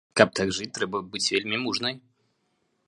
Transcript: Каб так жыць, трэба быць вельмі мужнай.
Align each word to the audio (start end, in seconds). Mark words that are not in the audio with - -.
Каб 0.19 0.29
так 0.39 0.53
жыць, 0.59 0.69
трэба 0.77 1.03
быць 1.11 1.23
вельмі 1.35 1.57
мужнай. 1.67 1.95